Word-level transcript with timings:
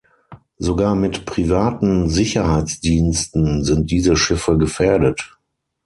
Sogar 0.57 0.95
mit 0.95 1.27
privaten 1.27 2.09
Sicherheitsdiensten 2.09 3.63
sind 3.63 3.91
diese 3.91 4.17
Schiffe 4.17 4.57
gefährdet. 4.57 5.37